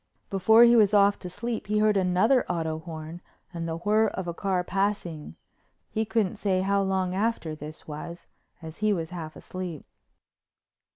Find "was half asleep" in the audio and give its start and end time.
8.93-9.85